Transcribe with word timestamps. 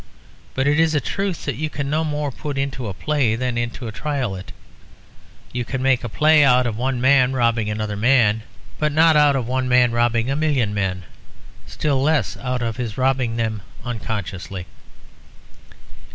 But 0.55 0.65
it 0.65 0.79
is 0.79 0.95
a 0.95 0.99
truth 0.99 1.45
that 1.45 1.57
you 1.57 1.69
can 1.69 1.87
no 1.87 2.03
more 2.03 2.31
put 2.31 2.57
into 2.57 2.87
a 2.87 2.93
play 2.95 3.35
than 3.35 3.55
into 3.55 3.87
a 3.87 3.91
triolet. 3.91 4.51
You 5.53 5.63
can 5.63 5.79
make 5.83 6.03
a 6.03 6.09
play 6.09 6.43
out 6.43 6.65
of 6.65 6.75
one 6.75 6.99
man 6.99 7.33
robbing 7.33 7.69
another 7.69 7.95
man, 7.95 8.41
but 8.79 8.91
not 8.91 9.15
out 9.15 9.35
of 9.35 9.47
one 9.47 9.69
man 9.69 9.91
robbing 9.91 10.31
a 10.31 10.35
million 10.35 10.73
men; 10.73 11.03
still 11.67 12.01
less 12.01 12.35
out 12.37 12.63
of 12.63 12.77
his 12.77 12.97
robbing 12.97 13.35
them 13.35 13.61
unconsciously. 13.85 14.65